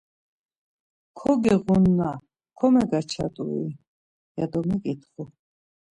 [1.17, 2.09] Kogiğunanna
[2.57, 3.63] komegaçat̆ui?
[4.37, 5.23] ya do meǩitxu.